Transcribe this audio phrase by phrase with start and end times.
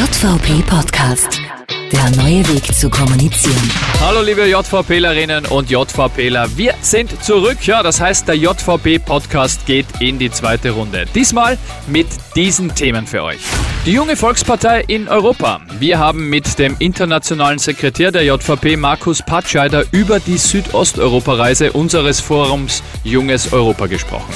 [0.00, 1.42] JVP Podcast.
[1.92, 3.70] Der neue Weg zu kommunizieren.
[4.00, 7.58] Hallo liebe JVPlerinnen und JVPler, wir sind zurück.
[7.66, 11.04] Ja, das heißt, der JVP Podcast geht in die zweite Runde.
[11.14, 13.40] Diesmal mit diesen Themen für euch.
[13.84, 15.60] Die junge Volkspartei in Europa.
[15.78, 22.82] Wir haben mit dem internationalen Sekretär der JVP Markus Patscheider über die Südosteuropa-Reise unseres Forums
[23.04, 24.32] Junges Europa gesprochen.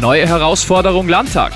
[0.00, 1.52] Neue Herausforderung Landtag.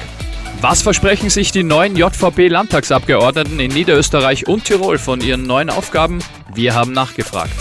[0.61, 6.21] Was versprechen sich die neuen JVP-Landtagsabgeordneten in Niederösterreich und Tirol von ihren neuen Aufgaben?
[6.54, 7.53] Wir haben nachgefragt.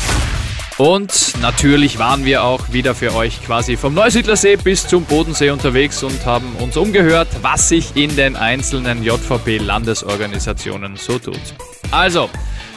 [0.77, 6.03] Und natürlich waren wir auch wieder für euch quasi vom Neusiedlersee bis zum Bodensee unterwegs
[6.03, 11.39] und haben uns umgehört, was sich in den einzelnen JVP-Landesorganisationen so tut.
[11.91, 12.29] Also,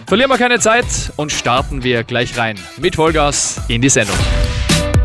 [0.07, 4.17] verlieren wir keine Zeit und starten wir gleich rein mit Vollgas in die Sendung.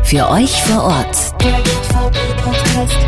[0.02, 1.34] Für euch vor Ort.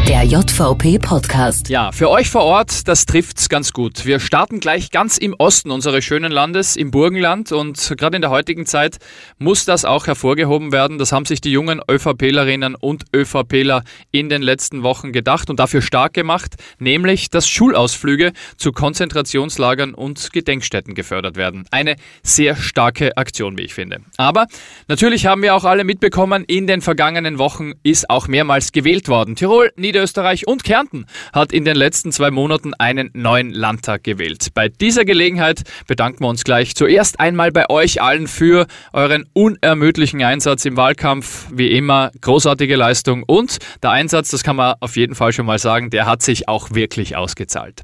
[0.09, 1.69] Der JVP Podcast.
[1.69, 4.07] Ja, für euch vor Ort, das trifft's ganz gut.
[4.07, 7.51] Wir starten gleich ganz im Osten unseres schönen Landes, im Burgenland.
[7.51, 8.99] Und gerade in der heutigen Zeit
[9.39, 10.99] muss das auch hervorgehoben werden.
[10.99, 13.83] Das haben sich die jungen ÖVPlerinnen und ÖVPler
[14.13, 20.33] in den letzten Wochen gedacht und dafür stark gemacht, nämlich, dass Schulausflüge zu Konzentrationslagern und
[20.33, 21.67] Gedenkstätten gefördert werden.
[21.71, 23.99] Eine sehr starke Aktion, wie ich finde.
[24.17, 24.47] Aber
[24.87, 29.35] natürlich haben wir auch alle mitbekommen, in den vergangenen Wochen ist auch mehrmals gewählt worden.
[29.37, 34.49] Tirol, Niederösterreich und Kärnten hat in den letzten zwei Monaten einen neuen Landtag gewählt.
[34.55, 40.23] Bei dieser Gelegenheit bedanken wir uns gleich zuerst einmal bei euch allen für euren unermüdlichen
[40.23, 41.47] Einsatz im Wahlkampf.
[41.53, 45.59] Wie immer, großartige Leistung und der Einsatz, das kann man auf jeden Fall schon mal
[45.59, 47.83] sagen, der hat sich auch wirklich ausgezahlt.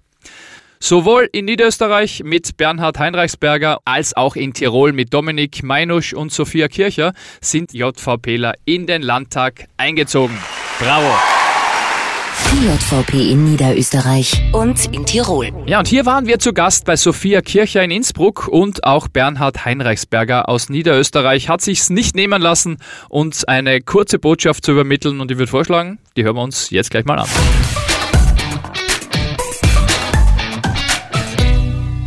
[0.82, 6.66] Sowohl in Niederösterreich mit Bernhard Heinreichsberger als auch in Tirol mit Dominik Meinusch und Sophia
[6.66, 10.36] Kircher sind JVPler in den Landtag eingezogen.
[10.80, 11.41] Bravo!
[12.60, 15.48] JVP in Niederösterreich und in Tirol.
[15.66, 19.64] Ja, und hier waren wir zu Gast bei Sophia Kircher in Innsbruck und auch Bernhard
[19.64, 22.76] Heinreichsberger aus Niederösterreich hat sich's nicht nehmen lassen,
[23.08, 26.90] uns eine kurze Botschaft zu übermitteln und ich würde vorschlagen, die hören wir uns jetzt
[26.90, 27.28] gleich mal an.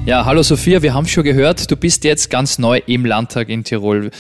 [0.06, 3.64] Ja, hallo Sophia, wir haben schon gehört, du bist jetzt ganz neu im Landtag in
[3.64, 4.12] Tirol.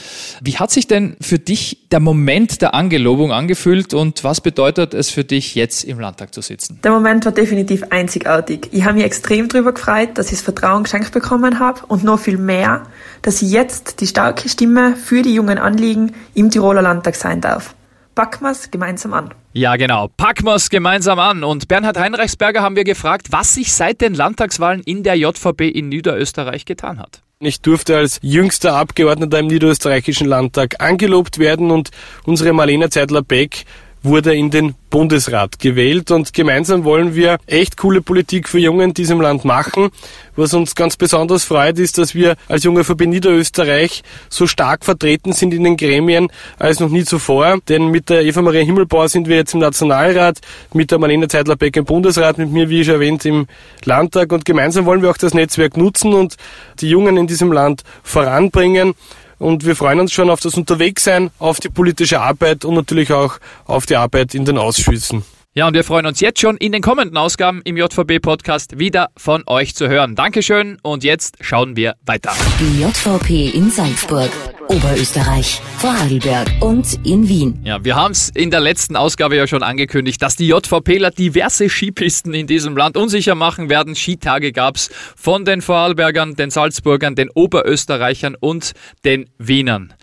[0.41, 5.11] Wie hat sich denn für dich der Moment der Angelobung angefühlt und was bedeutet es
[5.11, 6.79] für dich, jetzt im Landtag zu sitzen?
[6.83, 8.69] Der Moment war definitiv einzigartig.
[8.71, 12.19] Ich habe mich extrem darüber gefreut, dass ich das Vertrauen geschenkt bekommen habe und noch
[12.19, 12.87] viel mehr,
[13.21, 17.75] dass ich jetzt die starke Stimme für die jungen Anliegen im Tiroler Landtag sein darf.
[18.15, 19.33] Packen wir's gemeinsam an.
[19.51, 20.07] Ja, genau.
[20.15, 21.43] Packen wir's gemeinsam an.
[21.43, 25.89] Und Bernhard Heinreichsberger haben wir gefragt, was sich seit den Landtagswahlen in der JVP in
[25.89, 27.21] Niederösterreich getan hat.
[27.39, 31.91] Ich durfte als jüngster Abgeordneter im niederösterreichischen Landtag angelobt werden und
[32.25, 33.65] unsere Marlene Zeidler-Beck
[34.05, 38.93] wurde in den Bundesrat gewählt und gemeinsam wollen wir echt coole Politik für Jungen in
[38.93, 39.89] diesem Land machen.
[40.37, 45.33] Was uns ganz besonders freut, ist, dass wir als junge VP Niederösterreich so stark vertreten
[45.33, 47.59] sind in den Gremien als noch nie zuvor.
[47.67, 50.39] Denn mit der Eva Maria Himmelbauer sind wir jetzt im Nationalrat,
[50.73, 53.47] mit der Marlene Zeidler-Beck im Bundesrat, mit mir, wie schon erwähnt, im
[53.83, 56.35] Landtag und gemeinsam wollen wir auch das Netzwerk nutzen und
[56.79, 58.93] die Jungen in diesem Land voranbringen.
[59.37, 63.37] Und wir freuen uns schon auf das Unterwegssein, auf die politische Arbeit und natürlich auch
[63.65, 65.23] auf die Arbeit in den Ausschüssen.
[65.57, 69.43] Ja, und wir freuen uns jetzt schon in den kommenden Ausgaben im JVB-Podcast wieder von
[69.47, 70.13] euch zu hören.
[70.13, 72.33] Dankeschön und jetzt schauen wir weiter.
[72.59, 74.29] Die JVP in Salzburg,
[74.67, 77.61] Oberösterreich, Vorarlberg und in Wien.
[77.63, 81.69] Ja, wir haben es in der letzten Ausgabe ja schon angekündigt, dass die JVPler diverse
[81.69, 83.95] Skipisten in diesem Land unsicher machen werden.
[83.95, 88.73] Skitage gab es von den Vorarlbergern, den Salzburgern, den Oberösterreichern und
[89.05, 89.93] den Wienern.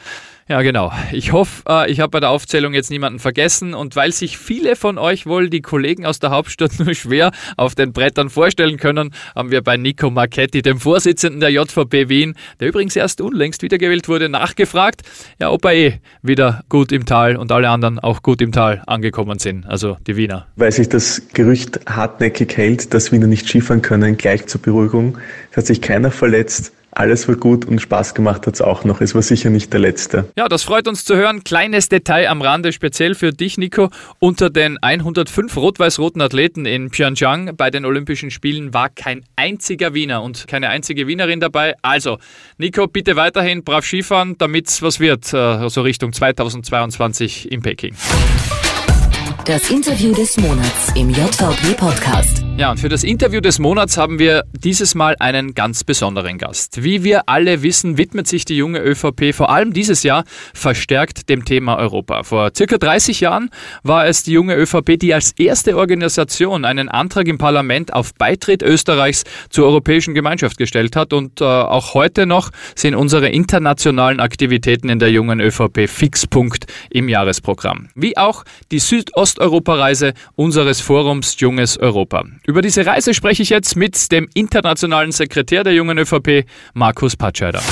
[0.48, 0.92] Ja, genau.
[1.12, 4.74] Ich hoffe, äh, ich habe bei der Aufzählung jetzt niemanden vergessen und weil sich viele
[4.74, 9.14] von euch wohl die Kollegen aus der Hauptstadt nur schwer auf den Brettern vorstellen können,
[9.36, 14.08] haben wir bei Nico Marchetti, dem Vorsitzenden der JVP Wien, der übrigens erst unlängst wiedergewählt
[14.08, 15.02] wurde, nachgefragt,
[15.38, 18.82] ja, ob er eh wieder gut im Tal und alle anderen auch gut im Tal
[18.86, 20.46] angekommen sind, also die Wiener.
[20.56, 25.18] Weil sich das Gerücht hartnäckig hält, dass Wiener nicht Skifahren können, gleich zur Beruhigung,
[25.52, 26.72] es hat sich keiner verletzt.
[26.94, 29.00] Alles war gut und Spaß gemacht hat es auch noch.
[29.00, 30.30] Es war sicher nicht der letzte.
[30.36, 31.42] Ja, das freut uns zu hören.
[31.42, 33.88] Kleines Detail am Rande, speziell für dich, Nico.
[34.18, 40.22] Unter den 105 rot-weiß-roten Athleten in Pyeongchang bei den Olympischen Spielen war kein einziger Wiener
[40.22, 41.74] und keine einzige Wienerin dabei.
[41.80, 42.18] Also,
[42.58, 47.96] Nico, bitte weiterhin brav Skifahren, damit es was wird, so also Richtung 2022 in Peking.
[49.46, 52.41] Das Interview des Monats im JVP Podcast.
[52.58, 56.84] Ja, und für das Interview des Monats haben wir dieses Mal einen ganz besonderen Gast.
[56.84, 61.46] Wie wir alle wissen, widmet sich die junge ÖVP vor allem dieses Jahr verstärkt dem
[61.46, 62.22] Thema Europa.
[62.24, 63.50] Vor circa 30 Jahren
[63.82, 68.62] war es die junge ÖVP, die als erste Organisation einen Antrag im Parlament auf Beitritt
[68.62, 71.14] Österreichs zur Europäischen Gemeinschaft gestellt hat.
[71.14, 77.08] Und äh, auch heute noch sind unsere internationalen Aktivitäten in der jungen ÖVP Fixpunkt im
[77.08, 77.88] Jahresprogramm.
[77.94, 82.24] Wie auch die Südosteuropa-Reise unseres Forums Junges Europa.
[82.44, 86.44] Über diese Reise spreche ich jetzt mit dem internationalen Sekretär der jungen ÖVP,
[86.74, 87.62] Markus Patscheider.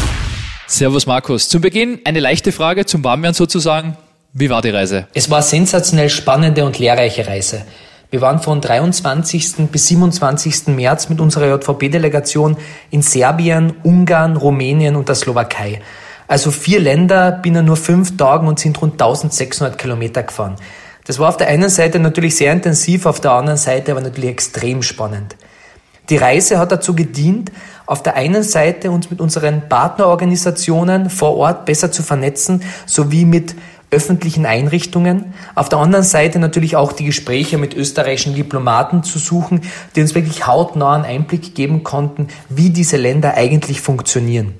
[0.69, 1.49] Servus Markus.
[1.49, 3.96] Zum Beginn eine leichte Frage zum Warmwerden sozusagen.
[4.32, 5.08] Wie war die Reise?
[5.12, 7.64] Es war sensationell spannende und lehrreiche Reise.
[8.11, 9.69] Wir waren von 23.
[9.72, 10.69] bis 27.
[10.69, 12.56] März mit unserer JVP-Delegation
[12.90, 15.81] in Serbien, Ungarn, Rumänien und der Slowakei.
[16.28, 20.55] Also vier Länder binnen nur fünf Tagen und sind rund 1600 Kilometer gefahren.
[21.10, 24.30] Das war auf der einen Seite natürlich sehr intensiv, auf der anderen Seite aber natürlich
[24.30, 25.34] extrem spannend.
[26.08, 27.50] Die Reise hat dazu gedient,
[27.84, 33.56] auf der einen Seite uns mit unseren Partnerorganisationen vor Ort besser zu vernetzen, sowie mit
[33.90, 35.34] öffentlichen Einrichtungen.
[35.56, 39.62] Auf der anderen Seite natürlich auch die Gespräche mit österreichischen Diplomaten zu suchen,
[39.96, 44.54] die uns wirklich hautnahen Einblick geben konnten, wie diese Länder eigentlich funktionieren.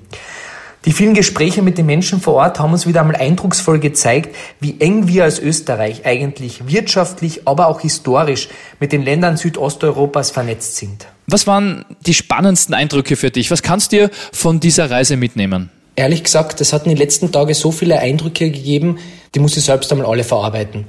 [0.85, 4.77] Die vielen Gespräche mit den Menschen vor Ort haben uns wieder einmal eindrucksvoll gezeigt, wie
[4.79, 8.49] eng wir als Österreich eigentlich wirtschaftlich, aber auch historisch
[8.79, 11.05] mit den Ländern Südosteuropas vernetzt sind.
[11.27, 13.51] Was waren die spannendsten Eindrücke für dich?
[13.51, 15.69] Was kannst du dir von dieser Reise mitnehmen?
[15.95, 18.97] Ehrlich gesagt, es hat in den letzten Tagen so viele Eindrücke gegeben,
[19.35, 20.87] die muss ich selbst einmal alle verarbeiten.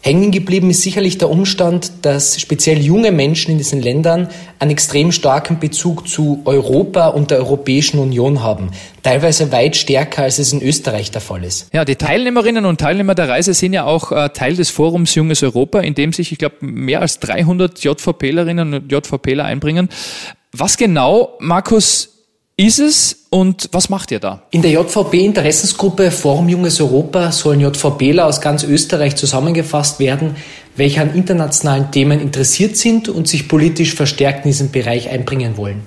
[0.00, 4.28] Hängen geblieben ist sicherlich der Umstand, dass speziell junge Menschen in diesen Ländern
[4.60, 8.70] einen extrem starken Bezug zu Europa und der Europäischen Union haben.
[9.02, 11.68] Teilweise weit stärker, als es in Österreich der Fall ist.
[11.72, 15.42] Ja, die Teilnehmerinnen und Teilnehmer der Reise sind ja auch äh, Teil des Forums Junges
[15.42, 19.88] Europa, in dem sich, ich glaube, mehr als 300 JVPlerinnen und JVPler einbringen.
[20.52, 22.17] Was genau, Markus,
[22.58, 24.42] ist es und was macht ihr da?
[24.50, 30.34] In der JVB-Interessensgruppe Forum Junges Europa sollen JVBler aus ganz Österreich zusammengefasst werden,
[30.74, 35.86] welche an internationalen Themen interessiert sind und sich politisch verstärkt in diesem Bereich einbringen wollen.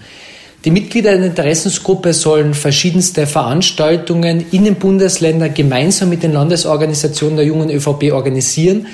[0.63, 7.45] Die Mitglieder der Interessensgruppe sollen verschiedenste Veranstaltungen in den Bundesländern gemeinsam mit den Landesorganisationen der
[7.45, 8.87] jungen ÖVP organisieren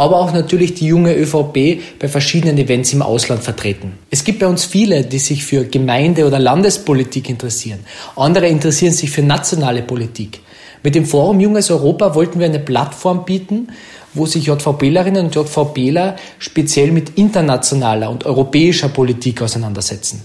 [0.00, 3.98] aber auch natürlich die junge ÖVP bei verschiedenen Events im Ausland vertreten.
[4.08, 7.80] Es gibt bei uns viele, die sich für Gemeinde- oder Landespolitik interessieren.
[8.16, 10.40] Andere interessieren sich für nationale Politik.
[10.82, 13.68] Mit dem Forum Junges Europa wollten wir eine Plattform bieten,
[14.14, 20.22] wo sich JVPlerinnen und JVPler speziell mit internationaler und europäischer Politik auseinandersetzen.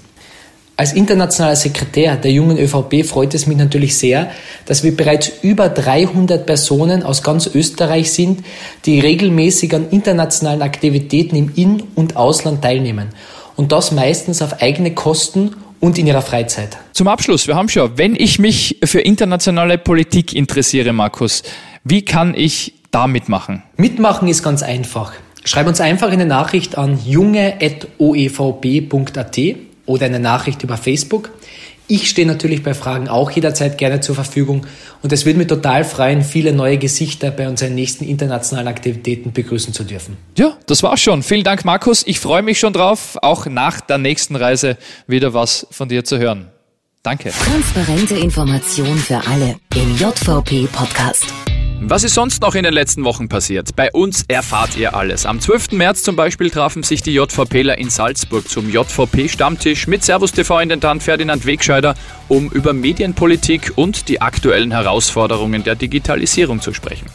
[0.78, 4.30] Als internationaler Sekretär der jungen ÖVP freut es mich natürlich sehr,
[4.66, 8.44] dass wir bereits über 300 Personen aus ganz Österreich sind,
[8.86, 13.08] die regelmäßig an internationalen Aktivitäten im In- und Ausland teilnehmen.
[13.56, 16.76] Und das meistens auf eigene Kosten und in ihrer Freizeit.
[16.92, 21.44] Zum Abschluss, wir haben schon, wenn ich mich für internationale Politik interessiere, Markus,
[21.86, 23.64] wie kann ich da mitmachen?
[23.78, 25.14] Mitmachen ist ganz einfach.
[25.46, 29.40] Schreib uns einfach eine Nachricht an junge.oevp.at
[29.86, 31.32] oder eine Nachricht über Facebook.
[31.88, 34.66] Ich stehe natürlich bei Fragen auch jederzeit gerne zur Verfügung
[35.04, 39.72] und es würde mich total freuen, viele neue Gesichter bei unseren nächsten internationalen Aktivitäten begrüßen
[39.72, 40.18] zu dürfen.
[40.36, 41.22] Ja, das war's schon.
[41.22, 42.02] Vielen Dank, Markus.
[42.08, 46.18] Ich freue mich schon drauf, auch nach der nächsten Reise wieder was von dir zu
[46.18, 46.48] hören.
[47.04, 47.30] Danke.
[47.30, 51.45] Transparente Information für alle im JVP Podcast.
[51.88, 53.76] Was ist sonst noch in den letzten Wochen passiert?
[53.76, 55.28] Bei uns erfahrt ihr alles.
[55.28, 55.74] Am 12.
[55.74, 61.46] März zum Beispiel trafen sich die JVPler in Salzburg zum JVP-Stammtisch mit Servus TV-Intendant Ferdinand
[61.46, 61.94] Wegscheider,
[62.28, 67.06] um über Medienpolitik und die aktuellen Herausforderungen der Digitalisierung zu sprechen.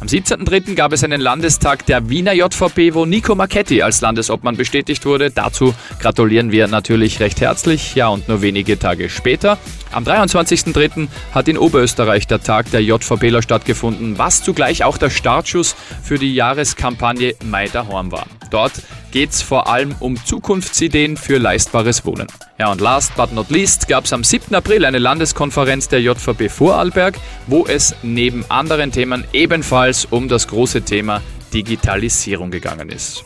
[0.00, 0.76] Am 17.03.
[0.76, 5.32] gab es einen Landestag der Wiener JVP, wo Nico Marchetti als Landesobmann bestätigt wurde.
[5.32, 7.96] Dazu gratulieren wir natürlich recht herzlich.
[7.96, 9.58] Ja, und nur wenige Tage später,
[9.90, 11.08] am 23.03.
[11.34, 16.32] hat in Oberösterreich der Tag der JVPler stattgefunden, was zugleich auch der Startschuss für die
[16.32, 18.26] Jahreskampagne Mai Horn war.
[18.52, 18.74] Dort
[19.12, 22.26] geht es vor allem um Zukunftsideen für leistbares Wohnen.
[22.58, 24.54] Ja, und last but not least gab es am 7.
[24.54, 30.82] April eine Landeskonferenz der JVP Vorarlberg, wo es neben anderen Themen ebenfalls um das große
[30.82, 31.22] Thema
[31.52, 33.24] Digitalisierung gegangen ist.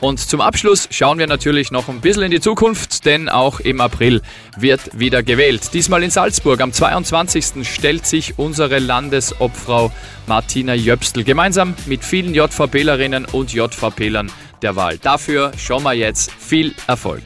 [0.00, 3.82] Und zum Abschluss schauen wir natürlich noch ein bisschen in die Zukunft, denn auch im
[3.82, 4.22] April
[4.56, 5.74] wird wieder gewählt.
[5.74, 6.62] Diesmal in Salzburg.
[6.62, 7.68] Am 22.
[7.68, 9.92] stellt sich unsere Landesobfrau
[10.26, 14.98] Martina Jöpstl gemeinsam mit vielen JVPlerinnen und JVPlern der Wahl.
[14.98, 17.22] Dafür schon mal jetzt viel Erfolg.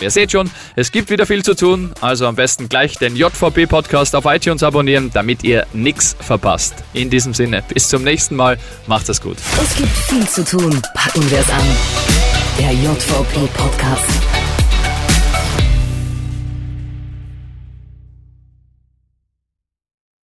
[0.00, 4.14] Ihr seht schon, es gibt wieder viel zu tun, also am besten gleich den JVP-Podcast
[4.14, 6.74] auf iTunes abonnieren, damit ihr nichts verpasst.
[6.92, 9.38] In diesem Sinne, bis zum nächsten Mal, macht es gut.
[9.60, 11.76] Es gibt viel zu tun, packen wir es an.
[12.60, 14.37] der JVP Podcast.